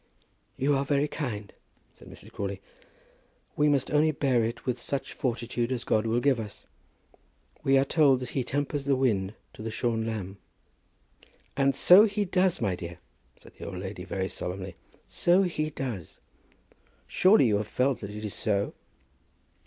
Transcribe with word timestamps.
"You 0.57 0.75
are 0.75 0.83
very 0.83 1.07
kind," 1.07 1.53
said 1.93 2.07
Mrs. 2.09 2.31
Crawley. 2.31 2.59
"We 3.55 3.69
must 3.69 3.91
only 3.91 4.09
bear 4.09 4.43
it 4.43 4.65
with 4.65 4.81
such 4.81 5.13
fortitude 5.13 5.71
as 5.71 5.83
God 5.83 6.07
will 6.07 6.19
give 6.19 6.39
us. 6.39 6.65
We 7.61 7.77
are 7.77 7.85
told 7.85 8.19
that 8.21 8.29
He 8.29 8.43
tempers 8.43 8.85
the 8.85 8.95
wind 8.95 9.35
to 9.53 9.61
the 9.61 9.69
shorn 9.69 10.07
lamb." 10.07 10.37
"And 11.55 11.75
so 11.75 12.05
He 12.05 12.25
does, 12.25 12.59
my 12.59 12.75
dear," 12.75 12.97
said 13.37 13.51
the 13.59 13.65
old 13.67 13.77
lady, 13.77 14.03
very 14.03 14.27
solemnly. 14.27 14.75
"So 15.07 15.43
He 15.43 15.69
does. 15.69 16.17
Surely 17.05 17.45
you 17.45 17.57
have 17.57 17.67
felt 17.67 17.99
that 17.99 18.09
it 18.09 18.25
is 18.25 18.33
so?" 18.33 18.73